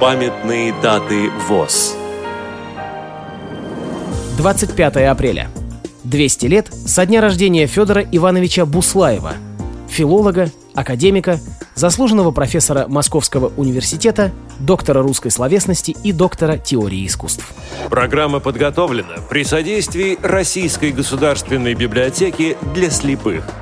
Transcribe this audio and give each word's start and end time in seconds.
Памятные 0.00 0.72
даты 0.80 1.28
ВОЗ 1.46 1.94
25 4.38 4.96
апреля. 4.96 5.50
200 6.04 6.46
лет 6.46 6.72
со 6.72 7.04
дня 7.04 7.20
рождения 7.20 7.66
Федора 7.66 8.00
Ивановича 8.00 8.64
Буслаева, 8.64 9.34
филолога, 9.90 10.50
академика, 10.74 11.38
заслуженного 11.74 12.30
профессора 12.30 12.86
Московского 12.88 13.52
университета, 13.58 14.32
доктора 14.58 15.02
русской 15.02 15.30
словесности 15.30 15.94
и 16.02 16.12
доктора 16.12 16.56
теории 16.56 17.06
искусств. 17.06 17.52
Программа 17.90 18.40
подготовлена 18.40 19.16
при 19.28 19.44
содействии 19.44 20.18
Российской 20.22 20.92
государственной 20.92 21.74
библиотеки 21.74 22.56
для 22.72 22.88
слепых– 22.88 23.44